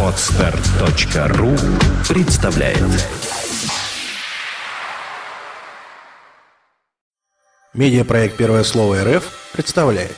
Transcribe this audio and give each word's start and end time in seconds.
Отстар.ру 0.00 1.56
представляет 2.08 2.78
Медиапроект 7.72 8.36
«Первое 8.36 8.62
слово 8.62 9.02
РФ» 9.02 9.24
представляет 9.52 10.14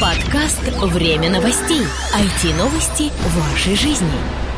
Подкаст 0.00 0.62
«Время 0.80 1.28
новостей». 1.28 1.82
IT-новости 2.14 3.12
вашей 3.36 3.76
жизни. 3.76 4.51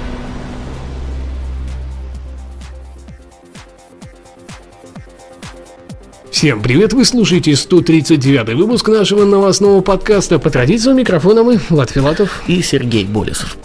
Всем 6.45 6.61
привет, 6.61 6.93
вы 6.93 7.07
слушаете 7.07 7.57
139 7.57 8.55
выпуск 8.55 8.89
нашего 8.89 9.25
новостного 9.25 9.81
подкаста. 9.81 10.39
По 10.39 10.51
традиции 10.51 10.91
у 10.91 10.95
микрофона 10.95 11.43
мы, 11.43 11.59
Влад 11.71 11.89
Филатов. 11.89 12.43
и 12.47 12.61
Сергей 12.61 13.07
Болесов. 13.07 13.57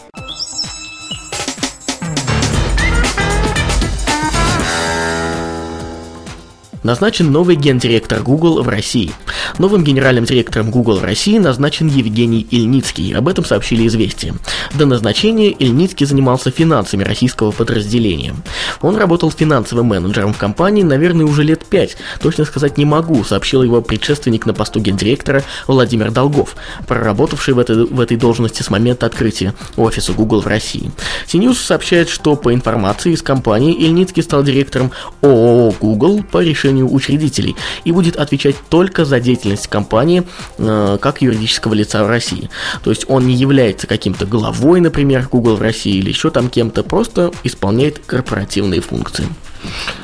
Назначен 6.89 7.31
новый 7.31 7.55
гендиректор 7.55 8.23
Google 8.23 8.63
в 8.63 8.67
России. 8.67 9.11
Новым 9.59 9.83
генеральным 9.83 10.25
директором 10.25 10.71
Google 10.71 10.97
в 10.97 11.03
России 11.03 11.37
назначен 11.37 11.87
Евгений 11.87 12.47
Ильницкий. 12.49 13.13
Об 13.15 13.27
этом 13.27 13.45
сообщили 13.45 13.85
«Известия». 13.85 14.33
До 14.73 14.87
назначения 14.87 15.51
Ильницкий 15.51 16.07
занимался 16.07 16.49
финансами 16.49 17.03
российского 17.03 17.51
подразделения. 17.51 18.33
Он 18.81 18.97
работал 18.97 19.29
финансовым 19.29 19.85
менеджером 19.85 20.33
в 20.33 20.39
компании, 20.39 20.81
наверное, 20.81 21.27
уже 21.27 21.43
лет 21.43 21.63
пять. 21.63 21.95
Точно 22.23 22.43
сказать 22.43 22.79
не 22.79 22.85
могу, 22.85 23.23
сообщил 23.23 23.61
его 23.61 23.83
предшественник 23.83 24.47
на 24.47 24.55
посту 24.55 24.79
гендиректора 24.79 25.43
Владимир 25.67 26.09
Долгов, 26.09 26.55
проработавший 26.87 27.53
в 27.53 27.59
этой, 27.59 27.85
в 27.85 27.99
этой 27.99 28.17
должности 28.17 28.63
с 28.63 28.71
момента 28.71 29.05
открытия 29.05 29.53
офиса 29.77 30.13
Google 30.13 30.41
в 30.41 30.47
России. 30.47 30.89
CNews 31.27 31.53
сообщает, 31.53 32.09
что 32.09 32.35
по 32.35 32.51
информации 32.51 33.11
из 33.11 33.21
компании 33.21 33.75
Ильницкий 33.75 34.23
стал 34.23 34.41
директором 34.41 34.91
ООО 35.21 35.75
Google 35.79 36.23
по 36.23 36.43
решению 36.43 36.78
учредителей 36.83 37.55
и 37.83 37.91
будет 37.91 38.15
отвечать 38.15 38.55
только 38.69 39.05
за 39.05 39.19
деятельность 39.19 39.67
компании 39.67 40.23
э, 40.57 40.97
как 41.01 41.21
юридического 41.21 41.73
лица 41.73 42.03
в 42.03 42.07
России. 42.07 42.49
То 42.83 42.89
есть 42.89 43.05
он 43.07 43.27
не 43.27 43.33
является 43.33 43.87
каким-то 43.87 44.25
главой, 44.25 44.81
например, 44.81 45.27
Google 45.31 45.55
в 45.55 45.61
России 45.61 45.97
или 45.97 46.09
еще 46.09 46.29
там 46.29 46.49
кем-то, 46.49 46.83
просто 46.83 47.31
исполняет 47.43 47.99
корпоративные 47.99 48.81
функции. 48.81 49.27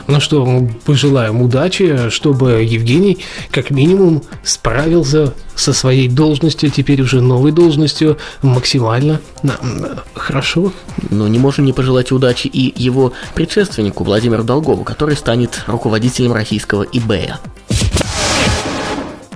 Ну 0.08 0.20
что, 0.20 0.68
пожелаем 0.86 1.42
удачи, 1.42 2.10
чтобы 2.10 2.64
Евгений 2.64 3.18
как 3.50 3.72
минимум 3.72 4.22
справился 4.44 5.34
со 5.56 5.74
своей 5.74 6.08
должностью, 6.08 6.70
теперь 6.70 7.02
уже 7.02 7.22
новой 7.22 7.52
должностью, 7.52 8.18
максимально 8.44 9.20
хорошо. 10.14 10.72
Но 11.10 11.28
не 11.28 11.40
можем 11.40 11.66
не 11.66 11.74
пожелать 11.74 12.12
удачи 12.12 12.48
и 12.48 12.72
его 12.82 13.14
предшественнику 13.34 14.04
Владимиру 14.04 14.44
Долгову, 14.44 14.84
который 14.84 15.16
станет 15.16 15.64
руководителем 15.66 16.34
российского 16.34 16.84
eBay. 16.84 17.34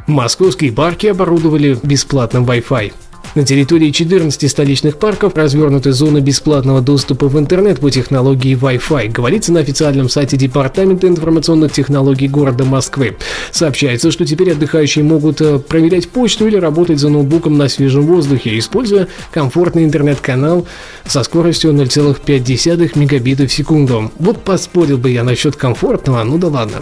Московские 0.05 0.71
парки 0.71 1.07
оборудовали 1.07 1.79
бесплатным 1.81 2.45
Wi-Fi. 2.45 2.93
На 3.35 3.45
территории 3.45 3.91
14 3.91 4.49
столичных 4.49 4.97
парков 4.97 5.35
развернуты 5.35 5.91
зоны 5.91 6.17
бесплатного 6.17 6.81
доступа 6.81 7.27
в 7.27 7.37
интернет 7.37 7.79
по 7.79 7.91
технологии 7.91 8.57
Wi-Fi, 8.57 9.09
говорится 9.11 9.53
на 9.53 9.59
официальном 9.59 10.09
сайте 10.09 10.35
Департамента 10.35 11.07
информационных 11.07 11.71
технологий 11.71 12.27
города 12.27 12.65
Москвы. 12.65 13.17
Сообщается, 13.51 14.09
что 14.11 14.25
теперь 14.25 14.53
отдыхающие 14.53 15.03
могут 15.03 15.41
э, 15.41 15.59
проверять 15.59 16.09
почту 16.09 16.47
или 16.47 16.55
работать 16.55 16.97
за 16.97 17.09
ноутбуком 17.09 17.55
на 17.55 17.69
свежем 17.69 18.07
воздухе, 18.07 18.57
используя 18.57 19.07
комфортный 19.31 19.83
интернет-канал 19.83 20.65
со 21.05 21.21
скоростью 21.21 21.71
0,5 21.71 22.99
мегабитов 22.99 23.51
в 23.51 23.53
секунду. 23.53 24.11
Вот 24.17 24.43
поспорил 24.43 24.97
бы 24.97 25.11
я 25.11 25.23
насчет 25.23 25.55
комфортного, 25.55 26.23
ну 26.23 26.39
да 26.39 26.47
ладно. 26.47 26.81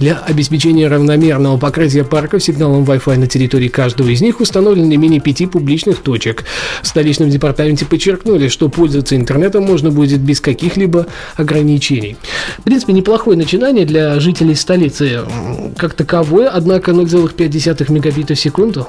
Для 0.00 0.18
обеспечения 0.18 0.88
равномерного 0.88 1.56
покрытия 1.56 2.02
парков 2.02 2.42
сигналом 2.42 2.82
Wi-Fi 2.82 3.16
на 3.16 3.26
территории 3.28 3.68
каждого 3.68 4.08
из 4.08 4.20
них 4.20 4.40
установлено 4.40 4.86
не 4.86 4.96
менее 4.96 5.20
пяти 5.20 5.46
публичных 5.46 5.83
точек. 5.92 6.44
В 6.82 6.86
столичном 6.86 7.30
департаменте 7.30 7.84
подчеркнули, 7.84 8.48
что 8.48 8.68
пользоваться 8.68 9.16
интернетом 9.16 9.64
можно 9.64 9.90
будет 9.90 10.20
без 10.20 10.40
каких-либо 10.40 11.06
ограничений. 11.36 12.16
В 12.58 12.62
принципе, 12.62 12.92
неплохое 12.92 13.36
начинание 13.36 13.84
для 13.84 14.18
жителей 14.20 14.54
столицы 14.54 15.20
как 15.76 15.94
таковое, 15.94 16.48
однако 16.48 16.92
0,5 16.92 17.92
мегабита 17.92 18.34
в 18.34 18.40
секунду 18.40 18.88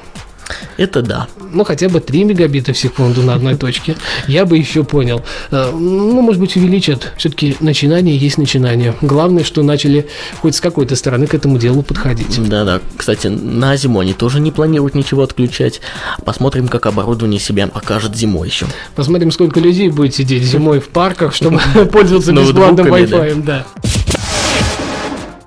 Это 0.78 1.02
да. 1.02 1.28
ну, 1.54 1.64
хотя 1.64 1.90
бы 1.90 2.00
3 2.00 2.24
мегабита 2.26 2.74
в 2.74 2.78
секунду 2.78 3.24
на 3.24 3.34
одной 3.36 3.56
точке, 3.56 3.96
я 4.28 4.46
бы 4.46 4.58
еще 4.58 4.84
понял. 4.84 5.24
Э, 5.52 5.72
Ну, 5.72 6.22
может 6.22 6.42
быть, 6.42 6.56
увеличат. 6.56 7.14
Все-таки 7.18 7.56
начинание 7.60 8.18
есть 8.18 8.38
начинание. 8.38 8.96
Главное, 9.02 9.44
что 9.44 9.64
начали 9.64 10.08
хоть 10.42 10.56
с 10.56 10.62
какой-то 10.62 10.96
стороны 10.96 11.28
к 11.28 11.34
этому 11.34 11.58
делу 11.58 11.82
подходить. 11.82 12.40
Да-да. 12.50 12.82
Кстати, 12.98 13.28
на 13.28 13.76
зиму 13.78 14.00
они 14.00 14.14
тоже 14.14 14.40
не 14.40 14.52
планируют 14.52 14.96
ничего 14.96 15.24
отключать. 15.24 15.82
Посмотрим, 16.24 16.68
как 16.68 16.86
оборудование 16.86 17.40
себя 17.40 17.68
покажет 17.68 18.16
зимой 18.16 18.50
еще. 18.50 18.66
Посмотрим, 18.96 19.32
сколько 19.32 19.60
людей 19.60 19.90
будет 19.90 20.16
сидеть 20.16 20.44
зимой 20.44 20.80
в 20.80 20.90
парках, 20.90 21.34
чтобы 21.34 21.60
пользоваться 21.92 22.32
бесплатным 22.32 22.88
Wi-Fi. 22.88 23.44
Да. 23.44 23.66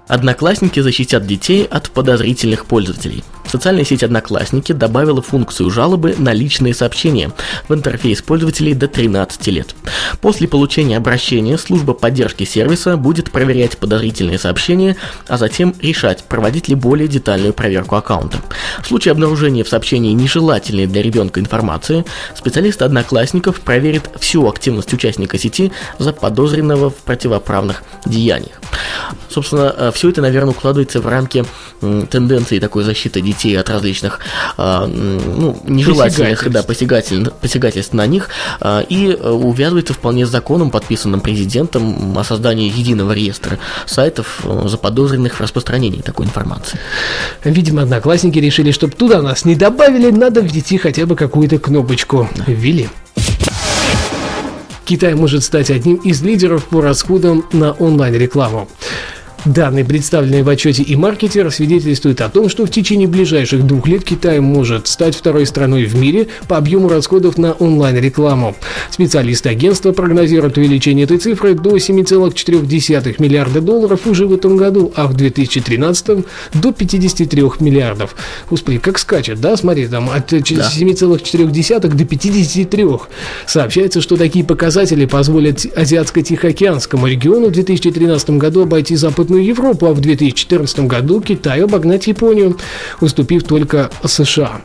Одноклассники 0.06 0.80
защитят 0.80 1.26
детей 1.26 1.64
от 1.64 1.90
подозрительных 1.90 2.64
пользователей. 2.64 3.22
Социальная 3.48 3.84
сеть 3.84 4.02
Одноклассники 4.02 4.72
добавила 4.72 5.22
функцию 5.22 5.70
жалобы 5.70 6.14
на 6.18 6.32
личные 6.32 6.74
сообщения 6.74 7.32
в 7.68 7.74
интерфейс 7.74 8.20
пользователей 8.20 8.74
до 8.74 8.88
13 8.88 9.46
лет. 9.48 9.74
После 10.20 10.46
получения 10.46 10.96
обращения 10.96 11.56
служба 11.56 11.94
поддержки 11.94 12.44
сервиса 12.44 12.96
будет 12.96 13.30
проверять 13.32 13.78
подозрительные 13.78 14.38
сообщения, 14.38 14.96
а 15.28 15.38
затем 15.38 15.74
решать, 15.80 16.24
проводить 16.24 16.68
ли 16.68 16.74
более 16.74 17.08
детальную 17.08 17.54
проверку 17.54 17.96
аккаунта. 17.96 18.38
В 18.82 18.86
случае 18.86 19.12
обнаружения 19.12 19.64
в 19.64 19.68
сообщении 19.68 20.12
нежелательной 20.12 20.86
для 20.86 21.02
ребенка 21.02 21.40
информации, 21.40 22.04
специалисты 22.34 22.84
Одноклассников 22.84 23.60
проверят 23.60 24.10
всю 24.20 24.46
активность 24.46 24.92
участника 24.92 25.38
сети 25.38 25.72
за 25.98 26.12
подозренного 26.12 26.90
в 26.90 26.96
противоправных 26.96 27.82
деяниях. 28.04 28.60
Собственно, 29.30 29.92
все 29.92 30.10
это, 30.10 30.20
наверное, 30.20 30.50
укладывается 30.50 31.00
в 31.00 31.06
рамки 31.06 31.44
тенденции 31.80 32.58
такой 32.58 32.82
защиты 32.82 33.20
детей 33.20 33.37
от 33.46 33.68
различных 33.68 34.20
а, 34.56 34.86
ну, 34.86 35.60
нежелательных 35.64 36.50
да, 36.50 36.62
посягатель- 36.62 37.30
посягательств 37.40 37.92
на 37.94 38.06
них 38.06 38.28
а, 38.60 38.80
и 38.80 39.08
э, 39.08 39.30
увязывается 39.30 39.94
вполне 39.94 40.26
с 40.26 40.30
законом, 40.30 40.70
подписанным 40.70 41.20
президентом 41.20 42.16
о 42.16 42.24
создании 42.24 42.70
единого 42.70 43.12
реестра 43.12 43.58
сайтов, 43.86 44.40
э, 44.44 44.68
заподозренных 44.68 45.34
в 45.34 45.40
распространении 45.40 46.00
такой 46.00 46.26
информации. 46.26 46.78
Видимо, 47.44 47.82
одноклассники 47.82 48.38
решили, 48.38 48.72
чтобы 48.72 48.94
туда 48.94 49.22
нас 49.22 49.44
не 49.44 49.54
добавили, 49.54 50.10
надо 50.10 50.40
ввести 50.40 50.78
хотя 50.78 51.06
бы 51.06 51.16
какую-то 51.16 51.58
кнопочку. 51.58 52.28
Ввели. 52.46 52.88
Китай 54.84 55.14
может 55.14 55.44
стать 55.44 55.70
одним 55.70 55.96
из 55.96 56.22
лидеров 56.22 56.64
по 56.64 56.80
расходам 56.80 57.44
на 57.52 57.72
онлайн-рекламу. 57.72 58.68
Данные, 59.44 59.84
представленные 59.84 60.42
в 60.42 60.48
отчете 60.48 60.82
и 60.82 60.96
маркетер, 60.96 61.50
свидетельствуют 61.52 62.20
о 62.20 62.28
том, 62.28 62.48
что 62.48 62.66
в 62.66 62.70
течение 62.70 63.06
ближайших 63.06 63.64
двух 63.64 63.86
лет 63.86 64.02
Китай 64.02 64.40
может 64.40 64.88
стать 64.88 65.14
второй 65.14 65.46
страной 65.46 65.84
в 65.84 65.94
мире 65.94 66.26
по 66.48 66.56
объему 66.56 66.88
расходов 66.88 67.38
на 67.38 67.52
онлайн-рекламу. 67.52 68.56
Специалисты 68.90 69.50
агентства 69.50 69.92
прогнозируют 69.92 70.58
увеличение 70.58 71.04
этой 71.04 71.18
цифры 71.18 71.54
до 71.54 71.76
7,4 71.76 73.14
миллиарда 73.18 73.60
долларов 73.60 74.06
уже 74.06 74.26
в 74.26 74.34
этом 74.34 74.56
году, 74.56 74.92
а 74.96 75.06
в 75.06 75.14
2013 75.14 76.24
до 76.54 76.72
53 76.72 77.42
миллиардов. 77.60 78.16
Господи, 78.50 78.78
как 78.78 78.98
скачет, 78.98 79.40
да? 79.40 79.56
Смотри, 79.56 79.86
там 79.86 80.10
от 80.10 80.32
7,4 80.32 81.88
до 81.94 82.04
53. 82.04 82.86
Сообщается, 83.46 84.00
что 84.00 84.16
такие 84.16 84.44
показатели 84.44 85.06
позволят 85.06 85.64
Азиатско-Тихоокеанскому 85.76 87.06
региону 87.08 87.48
в 87.48 87.52
2013 87.52 88.30
году 88.30 88.62
обойти 88.62 88.96
Западную 89.28 89.44
Европу, 89.44 89.86
а 89.86 89.92
в 89.92 90.00
2014 90.00 90.80
году 90.80 91.20
Китаю 91.20 91.66
обогнать 91.66 92.06
Японию, 92.06 92.56
уступив 93.02 93.44
только 93.44 93.90
США. 94.02 94.62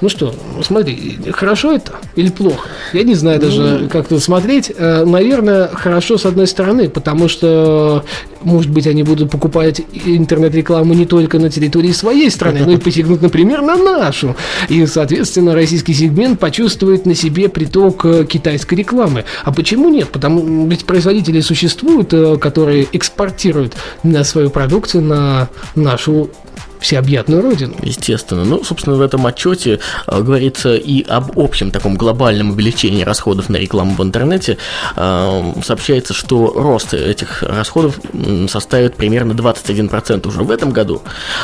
Ну 0.00 0.08
что, 0.08 0.34
смотри, 0.62 1.18
хорошо 1.32 1.72
это 1.72 1.92
или 2.16 2.28
плохо? 2.28 2.68
Я 2.92 3.04
не 3.04 3.14
знаю 3.14 3.40
даже, 3.40 3.88
как 3.90 4.08
тут 4.08 4.22
смотреть. 4.22 4.72
Э, 4.76 5.04
Наверное, 5.04 5.68
хорошо 5.68 6.18
с 6.18 6.26
одной 6.26 6.46
стороны, 6.46 6.88
потому 6.88 7.28
что, 7.28 8.04
может 8.42 8.70
быть, 8.70 8.86
они 8.86 9.02
будут 9.02 9.30
покупать 9.30 9.80
интернет-рекламу 10.04 10.94
не 10.94 11.06
только 11.06 11.38
на 11.38 11.50
территории 11.50 11.92
своей 11.92 12.30
страны, 12.30 12.62
но 12.64 12.72
и 12.72 12.76
посягнут, 12.78 13.22
например, 13.22 13.62
на 13.62 13.76
нашу. 13.76 14.36
И, 14.68 14.84
соответственно, 14.86 15.54
российский 15.54 15.94
сегмент 15.94 16.40
почувствует 16.40 17.06
на 17.06 17.14
себе 17.14 17.48
приток 17.48 18.04
э, 18.04 18.24
китайской 18.24 18.74
рекламы. 18.74 19.24
А 19.44 19.52
почему 19.52 19.88
нет? 19.88 20.08
Потому 20.10 20.66
ведь 20.68 20.84
производители 20.84 21.40
существуют, 21.40 22.12
э, 22.12 22.36
которые 22.38 22.88
экспортируют 22.92 23.74
свою 24.24 24.50
продукцию 24.50 25.04
на 25.04 25.48
нашу 25.74 26.30
всеобъятную 26.82 27.42
родину. 27.42 27.74
Естественно. 27.82 28.44
Ну, 28.44 28.62
собственно, 28.64 28.96
в 28.96 29.00
этом 29.00 29.26
отчете 29.26 29.80
э, 30.06 30.20
говорится 30.20 30.74
и 30.74 31.02
об 31.04 31.38
общем 31.38 31.70
таком 31.70 31.96
глобальном 31.96 32.50
увеличении 32.50 33.04
расходов 33.04 33.48
на 33.48 33.56
рекламу 33.56 33.94
в 33.94 34.02
интернете. 34.02 34.58
Э, 34.96 35.52
сообщается, 35.64 36.14
что 36.14 36.52
рост 36.54 36.94
этих 36.94 37.42
расходов 37.42 37.98
составит 38.48 38.96
примерно 38.96 39.32
21% 39.32 40.26
уже 40.28 40.42
в 40.42 40.50
этом 40.50 40.70
году, 40.70 41.02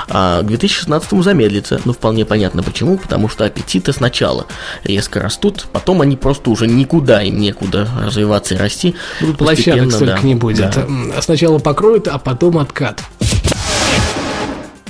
а 0.09 0.43
к 0.43 0.47
2016 0.47 1.23
замедлится. 1.23 1.81
Ну, 1.85 1.93
вполне 1.93 2.25
понятно 2.25 2.63
почему, 2.63 2.99
потому 2.99 3.29
что 3.29 3.45
аппетиты 3.45 3.93
сначала 3.93 4.47
резко 4.85 5.21
растут, 5.21 5.67
потом 5.73 6.01
они 6.01 6.17
просто 6.17 6.51
уже 6.51 6.67
никуда 6.67 7.23
им 7.23 7.39
некуда 7.39 7.89
развиваться 8.05 8.55
и 8.55 8.59
расти. 8.59 8.95
Будут 9.21 9.39
Площадок 9.39 9.93
столько 9.93 10.17
да, 10.17 10.23
не 10.23 10.35
будет. 10.35 10.75
Да. 10.75 11.23
Сначала 11.23 11.59
покроют, 11.59 12.09
а 12.09 12.19
потом 12.19 12.59
откат. 12.59 13.03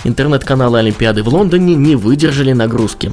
Интернет-каналы 0.05 0.79
Олимпиады 0.79 1.23
в 1.23 1.29
Лондоне 1.29 1.75
не 1.75 1.97
выдержали 1.97 2.53
нагрузки. 2.53 3.13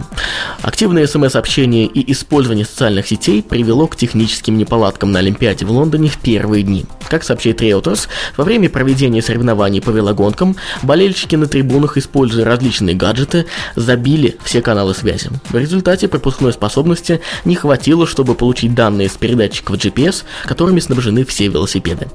Активное 0.62 1.08
смс-общение 1.08 1.86
и 1.86 2.12
использование 2.12 2.66
социальных 2.66 3.08
сетей 3.08 3.44
привело 3.44 3.88
к 3.88 3.96
техническим 3.96 4.58
неполадкам 4.58 5.12
на 5.12 5.20
Олимпиаде 5.20 5.66
в 5.66 5.72
Лондоне 5.72 6.10
в 6.10 6.18
первые 6.18 6.64
дни. 6.64 6.86
Как 7.10 7.24
сообщает 7.24 7.62
Reuters, 7.62 8.08
во 8.36 8.44
время 8.44 8.70
проведения 8.70 9.22
соревнований 9.22 9.82
по 9.82 9.92
велогонкам 9.92 10.56
болельщики 10.82 11.36
на 11.36 11.48
трибунах, 11.48 11.98
используя 11.98 12.46
различные 12.46 12.96
гаджеты, 12.96 13.46
забили 13.76 14.38
все 14.44 14.62
каналы 14.62 14.96
связи. 14.96 15.30
В 15.50 15.58
результате 15.58 16.08
пропускной 16.08 16.54
способности 16.54 17.22
не 17.46 17.56
хватило, 17.56 18.08
чтобы 18.08 18.36
получить 18.36 18.74
данные 18.74 19.10
с 19.10 19.14
передатчиков 19.14 19.78
GPS, 19.78 20.24
которыми 20.46 20.80
снабжены 20.80 21.26
все 21.26 21.48
велосипеды. 21.48 22.08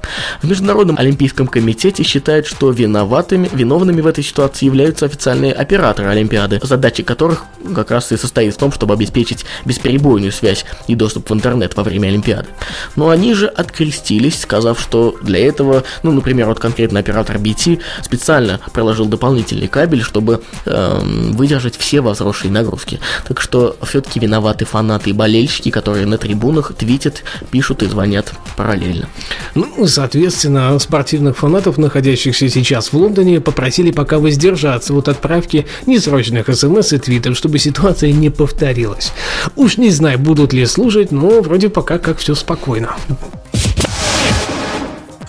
В 0.43 0.49
Международном 0.49 0.99
олимпийском 0.99 1.47
комитете 1.47 2.03
считают, 2.03 2.47
что 2.47 2.71
виноватыми, 2.71 3.49
виновными 3.53 4.01
в 4.01 4.07
этой 4.07 4.25
ситуации 4.25 4.67
являются 4.67 5.07
официальные 5.07 5.53
операторы 5.53 6.09
Олимпиады, 6.09 6.61
задача 6.63 7.03
которых 7.03 7.45
как 7.75 7.91
раз 7.91 8.13
и 8.13 8.17
состоит 8.31 8.55
в 8.55 8.59
том, 8.59 8.71
чтобы 8.71 8.95
обеспечить 8.95 9.45
бесперебойную 9.65 10.31
связь 10.31 10.65
и 10.87 10.95
доступ 10.95 11.31
в 11.31 11.35
интернет 11.35 11.77
во 11.77 11.83
время 11.83 12.09
Олимпиады. 12.09 12.47
Но 12.95 13.09
они 13.09 13.35
же 13.35 13.47
открестились, 13.49 14.41
сказав, 14.41 14.81
что 14.81 15.17
для 15.21 15.45
этого, 15.45 15.83
ну, 16.05 16.13
например, 16.13 16.47
вот 16.47 16.61
конкретно 16.61 17.01
оператор 17.01 17.37
BT 17.37 17.81
специально 18.03 18.61
проложил 18.73 19.07
дополнительный 19.07 19.67
кабель, 19.67 20.03
чтобы 20.03 20.43
э, 20.65 21.01
выдержать 21.33 21.77
все 21.77 22.01
возросшие 22.01 22.53
нагрузки. 22.53 23.01
Так 23.27 23.41
что 23.41 23.77
все-таки 23.83 24.21
виноваты 24.21 24.65
фанаты 24.65 25.11
и 25.11 25.13
болельщики, 25.13 25.71
которые 25.71 26.07
на 26.07 26.17
трибунах 26.17 26.73
твитят, 26.75 27.25
пишут 27.51 27.83
и 27.83 27.87
звонят 27.87 28.33
параллельно. 28.57 29.09
Ну, 29.57 29.89
соответственно, 29.89 30.79
спортивных 30.79 31.37
фанатов, 31.37 31.79
находящихся 31.79 32.49
сейчас 32.49 32.93
в 32.93 32.95
Лондоне, 32.95 33.41
попросили 33.41 33.91
пока 33.91 34.21
воздержаться 34.21 34.95
от 34.95 35.09
отправки 35.09 35.67
несрочных 35.87 36.47
смс 36.55 36.93
и 36.93 36.99
твитов, 36.99 37.37
чтобы 37.37 37.59
ситуация 37.59 38.13
не 38.21 38.31
повторилась. 38.31 39.13
Уж 39.57 39.79
не 39.79 39.91
знаю, 39.91 40.19
будут 40.19 40.53
ли 40.53 40.67
служить, 40.67 41.11
но 41.11 41.41
вроде 41.41 41.69
пока 41.69 41.99
как 41.99 42.19
все 42.19 42.35
спокойно. 42.35 42.97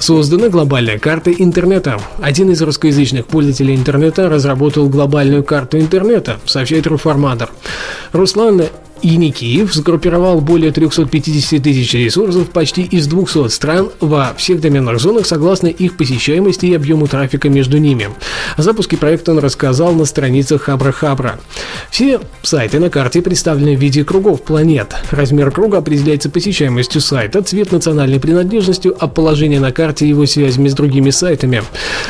Создана 0.01 0.49
глобальная 0.49 0.97
карта 0.97 1.31
интернета. 1.31 1.99
Один 2.19 2.49
из 2.49 2.59
русскоязычных 2.61 3.27
пользователей 3.27 3.75
интернета 3.75 4.29
разработал 4.29 4.89
глобальную 4.89 5.43
карту 5.43 5.77
интернета, 5.77 6.39
сообщает 6.45 6.87
Руформатор. 6.87 7.51
Руслан 8.11 8.63
и 9.01 9.17
Никиев 9.17 9.73
сгруппировал 9.73 10.41
более 10.41 10.71
350 10.71 11.63
тысяч 11.63 11.93
ресурсов 11.93 12.49
почти 12.49 12.83
из 12.83 13.07
200 13.07 13.49
стран 13.49 13.89
во 13.99 14.33
всех 14.35 14.61
доменных 14.61 14.99
зонах 14.99 15.25
согласно 15.25 15.67
их 15.67 15.97
посещаемости 15.97 16.67
и 16.67 16.75
объему 16.75 17.07
трафика 17.07 17.49
между 17.49 17.77
ними. 17.77 18.09
О 18.57 18.61
запуске 18.61 18.97
проекта 18.97 19.31
он 19.31 19.39
рассказал 19.39 19.93
на 19.93 20.05
страницах 20.05 20.63
Хабра 20.63 20.91
Хабра. 20.91 21.39
Все 21.89 22.19
сайты 22.43 22.79
на 22.79 22.89
карте 22.89 23.21
представлены 23.21 23.75
в 23.75 23.79
виде 23.79 24.03
кругов 24.03 24.43
планет. 24.43 24.95
Размер 25.11 25.51
круга 25.51 25.79
определяется 25.79 26.29
посещаемостью 26.29 27.01
сайта, 27.01 27.41
цвет 27.41 27.71
национальной 27.71 28.19
принадлежностью, 28.19 28.95
а 28.99 29.07
положение 29.07 29.59
на 29.59 29.71
карте 29.71 30.07
его 30.07 30.25
связями 30.25 30.67
с 30.67 30.73
другими 30.73 31.09
сайтами. 31.09 31.63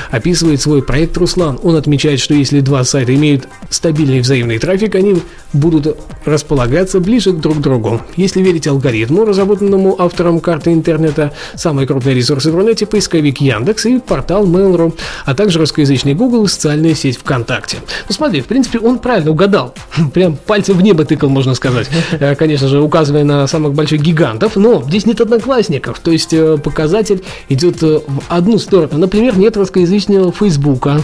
Описывает 0.10 0.62
свой 0.62 0.84
проект 0.84 1.18
Руслан. 1.18 1.60
Он 1.64 1.76
отмечает, 1.76 2.20
что 2.20 2.34
если 2.34 2.60
два 2.60 2.84
сайта 2.84 3.14
имеют 3.16 3.48
стабильный 3.70 4.20
взаимный 4.20 4.58
трафик, 4.60 4.96
они 4.96 5.18
будут 5.54 5.98
располагать 6.26 6.81
располагаться 6.82 7.00
ближе 7.00 7.32
друг 7.34 7.58
к 7.58 7.62
другу. 7.62 8.02
Если 8.16 8.42
верить 8.42 8.68
алгоритму, 8.68 9.26
разработанному 9.26 9.96
автором 10.00 10.40
карты 10.40 10.74
интернета, 10.74 11.32
самые 11.56 11.88
крупные 11.88 12.16
ресурсы 12.16 12.52
в 12.52 12.56
Рунете– 12.56 12.86
поисковик 12.88 13.40
Яндекс 13.40 13.86
и 13.86 14.00
портал 14.00 14.46
Mail.ru, 14.46 14.94
а 15.26 15.36
также 15.36 15.60
русскоязычный 15.60 16.14
Google 16.14 16.46
и 16.46 16.48
социальная 16.48 16.96
сеть 16.96 17.18
ВКонтакте. 17.18 17.78
Ну 18.10 18.16
смотри, 18.16 18.42
в 18.42 18.46
принципе, 18.46 18.80
он 18.80 19.00
правильно 19.00 19.32
угадал. 19.32 19.74
Прям 20.14 20.36
пальцем 20.36 20.78
в 20.78 20.82
небо 20.82 21.06
тыкал, 21.06 21.30
можно 21.30 21.54
сказать. 21.56 21.90
Э, 22.20 22.36
конечно 22.36 22.68
же, 22.68 22.82
указывая 22.82 23.24
на 23.24 23.48
самых 23.48 23.74
больших 23.74 24.02
гигантов, 24.02 24.56
но 24.56 24.84
здесь 24.84 25.06
нет 25.06 25.22
одноклассников, 25.22 26.00
то 26.00 26.12
есть 26.12 26.34
э, 26.34 26.58
показатель 26.58 27.24
идет 27.50 27.82
э, 27.84 28.00
в 28.06 28.22
одну 28.28 28.60
сторону. 28.60 28.98
Например, 28.98 29.38
нет 29.38 29.56
русскоязычного 29.58 30.32
Фейсбука, 30.32 31.02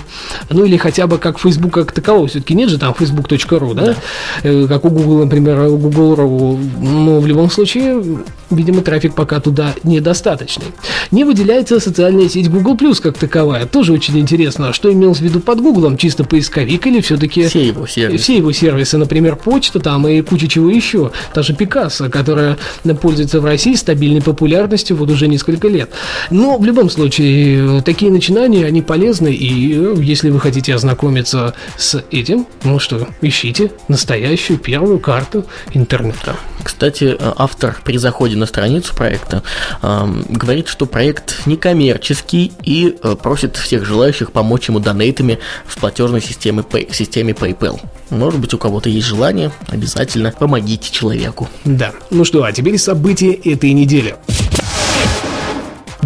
ну 0.49 0.65
или 0.65 0.77
хотя 0.77 1.07
бы 1.07 1.17
как 1.17 1.39
Facebook 1.39 1.73
как 1.73 1.91
такового, 1.91 2.27
все-таки 2.27 2.55
нет 2.55 2.69
же 2.69 2.77
там 2.77 2.93
facebook.ru, 2.97 3.73
да? 3.73 3.95
да? 4.43 4.67
Как 4.67 4.85
у 4.85 4.89
Google, 4.89 5.19
например, 5.19 5.66
Google.ru, 5.75 6.57
но 6.81 7.19
в 7.19 7.27
любом 7.27 7.49
случае, 7.49 8.03
видимо, 8.49 8.81
трафик 8.81 9.15
пока 9.15 9.39
туда 9.39 9.73
недостаточный. 9.83 10.67
Не 11.11 11.23
выделяется 11.23 11.79
социальная 11.79 12.29
сеть 12.29 12.49
Google 12.49 12.75
Plus 12.75 13.01
как 13.01 13.17
таковая. 13.17 13.65
Тоже 13.65 13.93
очень 13.93 14.17
интересно, 14.19 14.73
что 14.73 14.91
имелось 14.91 15.19
в 15.19 15.21
виду 15.21 15.39
под 15.39 15.61
Google, 15.61 15.95
чисто 15.97 16.23
поисковик 16.23 16.85
или 16.87 17.01
все-таки... 17.01 17.47
Все 17.47 17.67
его 17.67 17.87
сервисы. 17.87 18.23
Все 18.23 18.37
его 18.37 18.51
сервисы, 18.51 18.97
например, 18.97 19.35
почта 19.35 19.79
там 19.79 20.07
и 20.07 20.21
куча 20.21 20.47
чего 20.47 20.69
еще. 20.69 21.11
Та 21.33 21.43
же 21.43 21.53
Пикассо, 21.53 22.09
которая 22.09 22.57
пользуется 23.01 23.39
в 23.41 23.45
России 23.45 23.75
стабильной 23.75 24.21
популярностью 24.21 24.97
вот 24.97 25.09
уже 25.09 25.27
несколько 25.27 25.67
лет. 25.67 25.89
Но 26.29 26.57
в 26.57 26.65
любом 26.65 26.89
случае, 26.89 27.81
такие 27.81 28.11
начинания, 28.11 28.65
они 28.65 28.81
полезны, 28.81 29.33
и 29.33 30.03
если 30.03 30.29
вы 30.29 30.39
хотите 30.39 30.75
ознакомиться 30.75 31.53
с 31.77 32.03
этим, 32.11 32.47
ну 32.63 32.79
что, 32.79 33.07
ищите 33.21 33.71
настоящую 33.87 34.59
первую 34.59 34.99
карту 34.99 35.45
интернета. 35.73 36.35
Кстати, 36.63 37.15
э, 37.17 37.33
автор 37.37 37.79
при 37.83 37.97
заходе 37.97 38.35
на 38.35 38.45
страницу 38.45 38.95
проекта 38.95 39.43
э, 39.81 40.23
говорит, 40.29 40.67
что 40.67 40.85
проект 40.85 41.45
некоммерческий 41.45 42.51
и 42.63 42.95
э, 43.01 43.15
просит 43.15 43.55
всех 43.55 43.85
желающих 43.85 44.31
помочь 44.31 44.67
ему 44.67 44.79
донейтами 44.79 45.39
в 45.65 45.77
платежной 45.77 46.21
системе, 46.21 46.63
Pay, 46.69 46.93
системе 46.93 47.33
PayPal. 47.33 47.79
Может 48.09 48.39
быть, 48.39 48.53
у 48.53 48.57
кого-то 48.57 48.89
есть 48.89 49.07
желание, 49.07 49.51
обязательно 49.67 50.31
помогите 50.31 50.91
человеку. 50.91 51.47
Да. 51.65 51.91
Ну 52.09 52.25
что, 52.25 52.43
а 52.43 52.51
теперь 52.51 52.77
события 52.77 53.33
этой 53.33 53.73
недели. 53.73 54.15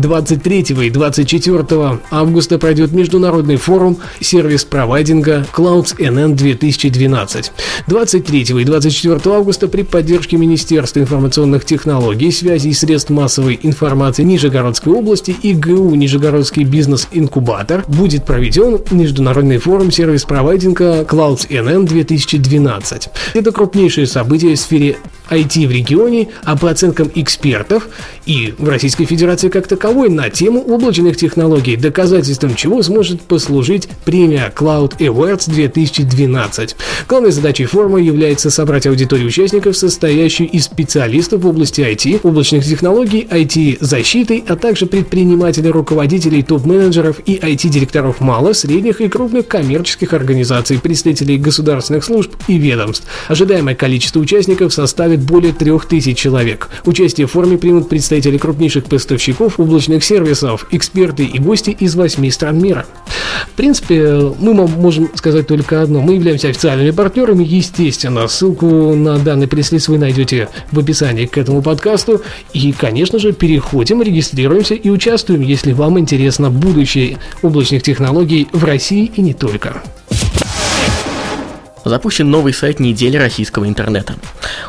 23 0.01 0.61
и 0.81 0.89
24 0.89 1.99
августа 2.09 2.57
пройдет 2.57 2.91
международный 2.91 3.57
форум 3.57 3.97
сервис-провайдинга 4.19 5.45
Clouds 5.53 5.95
NN 5.97 6.33
2012. 6.33 7.51
23 7.87 8.41
и 8.41 8.63
24 8.63 9.35
августа 9.35 9.67
при 9.67 9.83
поддержке 9.83 10.37
Министерства 10.37 10.99
информационных 10.99 11.65
технологий, 11.65 12.31
связи 12.31 12.69
и 12.69 12.73
средств 12.73 13.11
массовой 13.11 13.59
информации 13.61 14.23
Нижегородской 14.23 14.91
области 14.91 15.35
и 15.41 15.53
ГУ 15.53 15.93
Нижегородский 15.95 16.63
бизнес-инкубатор 16.63 17.85
будет 17.87 18.25
проведен 18.25 18.79
международный 18.89 19.59
форум 19.59 19.91
сервис-провайдинга 19.91 21.01
Clouds 21.01 21.47
NN 21.47 21.85
2012. 21.85 23.09
Это 23.35 23.51
крупнейшее 23.51 24.07
событие 24.07 24.55
в 24.55 24.59
сфере 24.59 24.97
IT 25.29 25.67
в 25.67 25.71
регионе, 25.71 26.27
а 26.43 26.57
по 26.57 26.69
оценкам 26.69 27.09
экспертов 27.15 27.87
и 28.25 28.53
в 28.57 28.67
Российской 28.69 29.05
Федерации 29.05 29.49
как 29.49 29.67
таковой 29.67 30.09
на 30.09 30.29
тему 30.29 30.61
облачных 30.61 31.17
технологий, 31.17 31.75
доказательством 31.75 32.55
чего 32.55 32.83
сможет 32.83 33.21
послужить 33.21 33.87
премия 34.05 34.51
Cloud 34.55 34.97
Awards 34.99 35.49
2012. 35.49 36.75
Главной 37.07 37.31
задачей 37.31 37.65
форума 37.65 37.99
является 37.99 38.49
собрать 38.49 38.87
аудиторию 38.87 39.27
участников, 39.27 39.75
состоящую 39.75 40.49
из 40.49 40.65
специалистов 40.65 41.41
в 41.41 41.47
области 41.47 41.81
IT, 41.81 42.21
облачных 42.23 42.65
технологий, 42.65 43.27
IT-защиты, 43.29 44.43
а 44.47 44.55
также 44.55 44.85
предпринимателей, 44.85 45.69
руководителей, 45.69 46.43
топ-менеджеров 46.43 47.19
и 47.25 47.35
IT-директоров 47.35 48.21
малых, 48.21 48.55
средних 48.55 49.01
и 49.01 49.09
крупных 49.09 49.47
коммерческих 49.47 50.13
организаций, 50.13 50.79
представителей 50.79 51.37
государственных 51.37 52.03
служб 52.03 52.31
и 52.47 52.57
ведомств. 52.57 53.05
Ожидаемое 53.27 53.75
количество 53.75 54.19
участников 54.19 54.73
составит 54.73 55.21
более 55.21 55.53
3000 55.53 56.13
человек. 56.13 56.69
Участие 56.85 57.27
в 57.27 57.31
форуме 57.31 57.57
примут 57.57 57.89
представители 57.89 58.10
крупнейших 58.37 58.85
поставщиков 58.85 59.59
облачных 59.59 60.03
сервисов, 60.03 60.67
эксперты 60.71 61.23
и 61.23 61.39
гости 61.39 61.69
из 61.69 61.95
восьми 61.95 62.29
стран 62.31 62.61
мира. 62.61 62.85
В 63.47 63.51
принципе, 63.51 64.33
мы 64.39 64.53
можем 64.53 65.09
сказать 65.15 65.47
только 65.47 65.81
одно. 65.81 66.01
Мы 66.01 66.15
являемся 66.15 66.49
официальными 66.49 66.91
партнерами, 66.91 67.43
естественно. 67.43 68.27
Ссылку 68.27 68.93
на 68.95 69.17
данный 69.19 69.47
пресс 69.47 69.71
вы 69.87 69.97
найдете 69.97 70.49
в 70.71 70.79
описании 70.79 71.25
к 71.25 71.37
этому 71.37 71.61
подкасту. 71.61 72.21
И, 72.53 72.71
конечно 72.73 73.19
же, 73.19 73.31
переходим, 73.31 74.01
регистрируемся 74.01 74.75
и 74.75 74.89
участвуем, 74.89 75.41
если 75.41 75.71
вам 75.71 75.99
интересно 75.99 76.49
будущее 76.49 77.17
облачных 77.41 77.83
технологий 77.83 78.47
в 78.51 78.63
России 78.63 79.11
и 79.15 79.21
не 79.21 79.33
только. 79.33 79.81
Запущен 81.83 82.29
новый 82.29 82.53
сайт 82.53 82.79
недели 82.79 83.17
российского 83.17 83.67
интернета. 83.67 84.15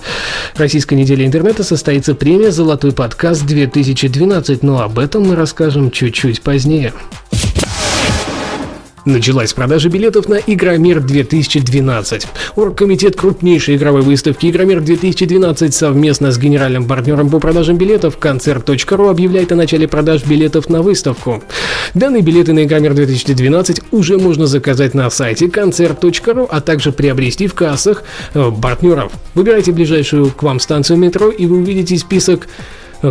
Российской 0.57 0.95
недели 0.95 1.27
интернета 1.27 1.65
состоится 1.65 2.15
премия 2.15 2.51
«Золотой 2.51 2.93
подкаст 2.93 3.45
2012», 3.45 4.59
но 4.63 4.83
об 4.83 4.99
этом 4.99 5.29
мы 5.29 5.37
расскажем 5.37 5.91
чуть-чуть 5.91 6.43
позднее. 6.43 6.93
Началась 9.07 9.55
продажа 9.55 9.89
билетов 9.89 10.29
на 10.29 10.35
Игромир 10.35 11.01
2012. 11.01 12.27
Оргкомитет 12.57 13.17
крупнейшей 13.17 13.77
игровой 13.77 14.03
выставки 14.03 14.51
Игромир 14.51 14.81
2012 14.81 15.75
совместно 15.75 16.33
с 16.33 16.39
генеральным 16.39 16.87
партнером 16.87 17.31
по 17.31 17.39
продажам 17.39 17.79
билетов 17.79 18.19
Концерт.ру 18.19 19.09
объявляет 19.09 19.53
о 19.53 19.57
начале 19.57 19.89
продаж 19.89 20.25
билетов 20.27 20.69
на 20.69 20.83
выставку. 20.83 21.43
Данные 21.95 22.23
билеты 22.23 22.53
на 22.53 22.65
Игромир 22.65 22.93
2012 22.93 23.81
уже 23.91 24.19
можно 24.19 24.47
заказать 24.47 24.93
на 24.93 25.09
сайте 25.09 25.49
Концерт.ру, 25.49 26.47
а 26.51 26.61
также 26.61 26.93
приобрести 26.93 27.47
в 27.47 27.55
кассах 27.55 28.05
э, 28.35 28.51
партнеров. 28.61 29.13
Выбирайте 29.35 29.73
ближайшую 29.73 30.31
к 30.31 30.43
вам 30.43 30.61
станцию 30.61 30.99
метро 30.99 31.31
и 31.31 31.47
вы 31.47 31.59
увидите 31.59 31.97
список 31.97 32.49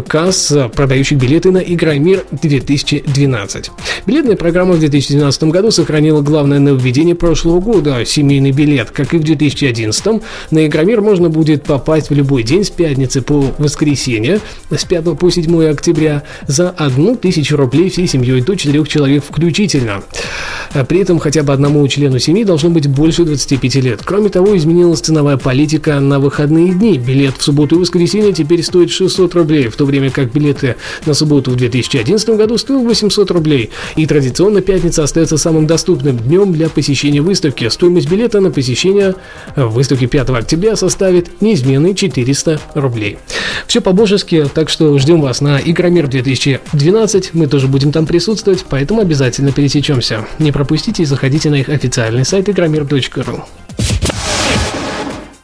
касс, 0.08 0.54
продающих 0.76 1.18
билеты 1.18 1.52
на 1.52 1.60
Игромир 1.60 2.26
2012. 2.32 3.72
Билетная 4.06 4.36
программа 4.36 4.74
в 4.74 4.80
2012 4.80 5.44
году 5.46 5.72
сохранила 5.72 6.22
главное 6.22 6.60
нововведение 6.60 7.16
прошлого 7.16 7.60
года– 7.60 8.06
семейный 8.06 8.52
билет. 8.52 8.92
Как 8.92 9.14
и 9.14 9.18
в 9.18 9.24
2011, 9.24 10.22
на 10.52 10.66
Игромир 10.66 11.02
можно 11.02 11.30
будет 11.30 11.64
попасть 11.64 12.10
в 12.10 12.14
любой 12.14 12.44
день 12.44 12.64
с 12.64 12.70
пятницы 12.70 13.22
по 13.22 13.54
воскресенье, 13.58 14.40
с 14.70 14.86
5 14.86 15.18
по 15.18 15.30
7 15.30 15.66
октября, 15.70 16.24
за 16.48 16.70
одну 16.70 17.16
тысячу 17.16 17.58
рублей 17.58 17.90
всей 17.90 18.08
семьей 18.08 18.42
до 18.42 18.56
4 18.56 18.86
человек 18.86 19.24
включительно. 19.28 20.04
При 20.88 21.00
этом 21.00 21.20
хотя 21.20 21.44
бы 21.44 21.52
одному 21.52 21.88
члену 21.88 22.20
семьи 22.20 22.44
должно 22.44 22.70
быть 22.70 22.88
больше 22.88 23.26
25 23.26 23.76
лет. 23.76 24.02
Кроме 24.04 24.30
того, 24.30 24.56
изменилась 24.56 25.00
ценовая 25.00 25.38
политика 25.38 26.00
на 26.00 26.20
выходные 26.20 26.74
дни. 26.74 26.98
Билет 26.98 27.38
в 27.38 27.44
субботу 27.44 27.76
и 27.76 27.80
воскресенье 27.80 28.34
теперь 28.34 28.64
стоит 28.64 28.92
600 28.92 29.34
рублей, 29.36 29.68
в 29.68 29.76
то 29.80 29.86
время 29.86 30.12
как 30.12 30.34
билеты 30.34 30.76
на 31.06 31.14
субботу 31.14 31.52
в 31.52 31.56
2011 31.56 32.30
году 32.32 32.58
стоил 32.58 32.84
800 32.84 33.32
рублей. 33.32 33.70
И 33.96 34.06
традиционно 34.06 34.60
пятница 34.60 35.04
остается 35.04 35.38
самым 35.38 35.68
доступным 35.68 36.18
днем 36.18 36.52
для 36.52 36.68
посещения 36.68 37.22
выставки. 37.22 37.70
Стоимость 37.70 38.10
билета 38.10 38.42
на 38.42 38.52
посещение 38.52 39.16
выставки 39.56 40.06
5 40.06 40.32
октября 40.32 40.76
составит 40.76 41.42
неизменные 41.42 41.96
400 41.96 42.60
рублей. 42.74 43.20
Все 43.68 43.80
по-божески, 43.80 44.48
так 44.54 44.68
что 44.68 44.98
ждем 45.00 45.22
вас 45.22 45.40
на 45.40 45.62
Игромир 45.62 46.10
2012. 46.10 47.34
Мы 47.34 47.48
тоже 47.48 47.68
будем 47.68 47.94
там 47.94 48.06
присутствовать, 48.06 48.66
поэтому 48.70 49.00
обязательно 49.00 49.54
пересечемся. 49.54 50.28
Не 50.40 50.52
пропустите 50.52 51.04
и 51.04 51.06
заходите 51.06 51.50
на 51.50 51.56
их 51.56 51.70
официальный 51.70 52.26
сайт 52.26 52.50
игромир.ру. 52.50 53.46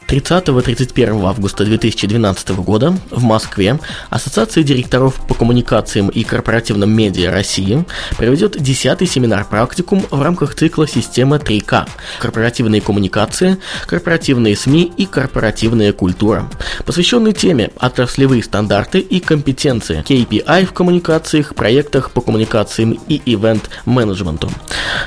30-31 0.08 1.28
августа 1.28 1.66
2012 1.66 2.50
года 2.50 2.96
в 3.10 3.24
Москве 3.24 3.80
Ассоциация 4.10 4.64
директоров 4.64 5.16
по 5.28 5.34
коммуникациям 5.34 6.10
и 6.10 6.24
корпоративным 6.24 6.92
медиа 6.92 7.32
России 7.32 7.86
проведет 8.18 8.56
10-й 8.56 9.08
семинар-практикум 9.08 10.06
в 10.12 10.22
рамках 10.22 10.56
цикла 10.56 10.88
«Система 10.88 11.38
3К»– 11.38 11.88
корпоративные 12.20 12.82
коммуникации, 12.82 13.58
корпоративные 13.88 14.56
СМИ 14.56 14.94
и 14.96 15.06
корпоративная 15.06 15.92
культура, 15.92 16.50
посвященный 16.86 17.34
теме 17.34 17.72
отраслевые 17.78 18.44
стандарты 18.44 19.00
и 19.00 19.20
компетенции, 19.20 20.04
KPI 20.08 20.66
в 20.66 20.74
коммуникациях, 20.74 21.56
проектах 21.56 22.12
по 22.12 22.22
коммуникациям 22.22 23.00
и 23.08 23.22
ивент-менеджменту. 23.26 24.52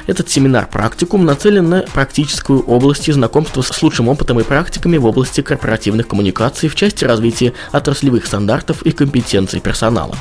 Этот 0.07 0.28
семинар-практикум 0.31 1.25
нацелен 1.25 1.69
на 1.69 1.83
практическую 1.83 2.62
область 2.62 3.09
и 3.09 3.12
знакомство 3.12 3.62
с 3.62 3.83
лучшим 3.83 4.09
опытом 4.09 4.40
и 4.40 4.43
практиками 4.43 4.88
практиками 4.88 4.97
в 4.97 5.07
области 5.07 5.42
корпоративных 5.42 6.09
коммуникаций 6.09 6.68
в 6.68 6.75
части 6.75 7.04
развития 7.04 7.52
отраслевых 7.73 8.26
стандартов 8.26 8.83
и 8.83 8.90
компетенций 8.90 9.61
персонала. 9.61 10.16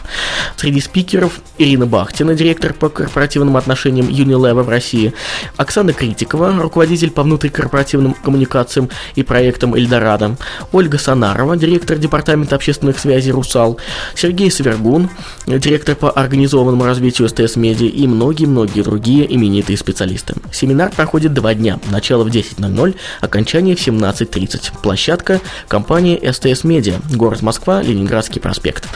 Среди 0.58 0.82
спикеров 0.82 1.40
Ирина 1.58 1.86
Бахтина, 1.86 2.34
директор 2.34 2.74
по 2.74 2.90
корпоративным 2.90 3.56
отношениям 3.56 4.08
Unilever 4.08 4.64
в 4.64 4.70
России, 4.70 5.14
Оксана 5.58 5.94
Критикова, 5.94 6.62
руководитель 6.62 7.12
по 7.12 7.24
внутрикорпоративным 7.24 8.14
коммуникациям 8.14 8.90
и 9.16 9.24
проектам 9.24 9.76
Эльдорадо, 9.76 10.36
Ольга 10.72 10.98
Санарова, 10.98 11.56
директор 11.56 11.98
департамента 11.98 12.56
общественных 12.56 13.00
связей 13.00 13.32
«Русал», 13.32 13.78
Сергей 14.16 14.52
Свергун, 14.52 15.10
директор 15.46 15.96
по 15.96 16.10
организованному 16.12 16.86
развитию 16.86 17.30
СТС 17.30 17.56
Медиа 17.56 17.88
и 17.88 18.08
многие-многие 18.08 18.84
другие 18.84 19.34
именитые 19.34 19.78
специалисты. 19.78 20.34
Семинар 20.52 20.92
проходит 20.92 21.34
два 21.34 21.54
дня, 21.54 21.80
начало 21.90 22.24
в 22.24 22.28
10.00, 22.28 22.96
окончание 23.22 23.76
в 23.76 23.80
17.30. 23.80 24.57
Площадка 24.82 25.42
компании 25.68 26.20
СТС 26.32 26.64
Медиа, 26.64 27.00
город 27.14 27.42
Москва, 27.42 27.82
Ленинградский 27.82 28.42
проспект. 28.42 28.88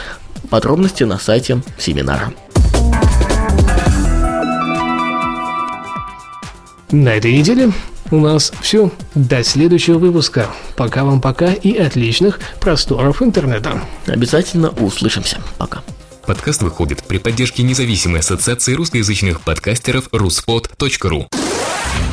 Подробности 0.50 1.04
на 1.04 1.18
сайте 1.18 1.62
семинара. 1.78 2.32
На 6.90 7.10
этой 7.10 7.32
неделе 7.32 7.72
у 8.10 8.20
нас 8.20 8.52
все. 8.60 8.90
До 9.14 9.42
следующего 9.42 9.98
выпуска. 9.98 10.46
Пока 10.76 11.04
вам 11.04 11.20
пока 11.20 11.52
и 11.52 11.76
отличных 11.76 12.38
просторов 12.60 13.22
интернета. 13.22 13.80
Обязательно 14.06 14.68
услышимся. 14.68 15.38
Пока. 15.56 15.82
Подкаст 16.26 16.62
выходит 16.62 17.02
при 17.04 17.18
поддержке 17.18 17.62
независимой 17.62 18.20
ассоциации 18.20 18.74
русскоязычных 18.74 19.40
подкастеров 19.40 20.08
ruspod.ru 20.12 21.26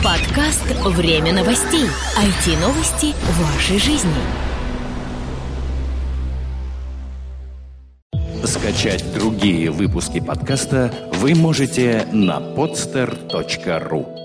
Подкаст 0.03 0.63
«Время 0.85 1.33
новостей». 1.33 1.83
IT-новости 2.17 3.13
вашей 3.37 3.77
жизни. 3.77 4.09
Скачать 8.45 9.03
другие 9.13 9.69
выпуски 9.71 10.21
подкаста 10.21 10.93
вы 11.15 11.35
можете 11.35 12.07
на 12.13 12.39
podster.ru 12.39 14.18